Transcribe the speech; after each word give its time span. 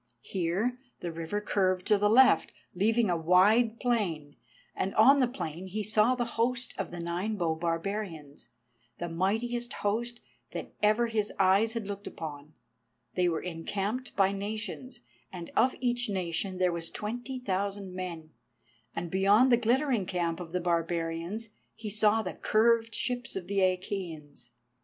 Here 0.23 0.79
the 1.01 1.11
river 1.11 1.39
curved 1.41 1.85
to 1.85 1.99
the 1.99 2.09
left, 2.09 2.51
leaving 2.73 3.11
a 3.11 3.15
wide 3.15 3.79
plain, 3.79 4.35
and 4.75 4.95
on 4.95 5.19
the 5.19 5.27
plain 5.27 5.67
he 5.67 5.83
saw 5.83 6.15
the 6.15 6.25
host 6.25 6.73
of 6.79 6.89
the 6.89 6.99
Nine 6.99 7.35
bow 7.35 7.53
barbarians, 7.53 8.49
the 8.97 9.07
mightiest 9.07 9.73
host 9.85 10.19
that 10.53 10.73
ever 10.81 11.05
his 11.05 11.31
eyes 11.37 11.73
had 11.73 11.85
looked 11.85 12.07
upon. 12.07 12.55
They 13.13 13.29
were 13.29 13.43
encamped 13.43 14.15
by 14.15 14.31
nations, 14.31 15.01
and 15.31 15.51
of 15.55 15.75
each 15.79 16.09
nation 16.09 16.57
there 16.57 16.71
was 16.73 16.89
twenty 16.89 17.37
thousand 17.37 17.93
men, 17.93 18.31
and 18.95 19.11
beyond 19.11 19.51
the 19.51 19.55
glittering 19.57 20.07
camp 20.07 20.39
of 20.39 20.51
the 20.51 20.59
barbarians 20.61 21.49
he 21.75 21.91
saw 21.91 22.23
the 22.23 22.33
curved 22.33 22.95
ships 22.95 23.35
of 23.35 23.45
the 23.45 23.59
Achæans. 23.59 24.49